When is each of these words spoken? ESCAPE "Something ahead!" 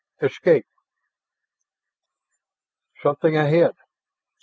ESCAPE 0.19 0.65
"Something 3.03 3.37
ahead!" 3.37 3.75